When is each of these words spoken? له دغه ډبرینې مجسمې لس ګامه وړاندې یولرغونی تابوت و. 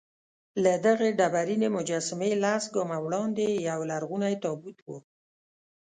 له 0.63 0.73
دغه 0.85 1.07
ډبرینې 1.19 1.69
مجسمې 1.77 2.31
لس 2.43 2.63
ګامه 2.75 2.97
وړاندې 3.05 3.45
یولرغونی 3.67 4.33
تابوت 4.43 4.77
و. 4.87 4.89